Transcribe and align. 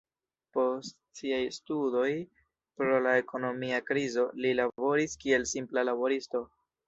Post 0.57 0.95
siaj 1.19 1.41
studoj 1.57 2.07
pro 2.79 2.97
la 3.07 3.13
ekonomia 3.23 3.81
krizo 3.91 4.25
li 4.45 4.55
laboris 4.61 5.15
kiel 5.25 5.49
simpla 5.53 5.85
laboristo. 5.91 6.43